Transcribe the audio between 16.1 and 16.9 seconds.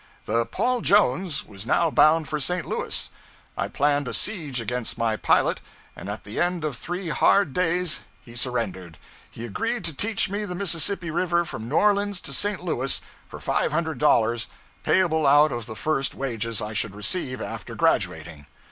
wages I